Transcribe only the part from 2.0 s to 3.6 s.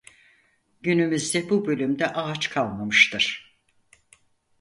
ağaç kalmamıştır.